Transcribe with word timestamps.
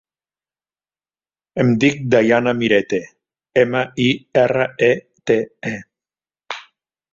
Em 1.63 1.69
dic 1.83 1.99
Dayana 2.15 2.55
Mirete: 2.63 3.01
ema, 3.65 3.85
i, 4.09 4.09
erra, 4.47 4.67
e, 4.91 4.91
te, 5.33 5.39
e. 5.75 5.77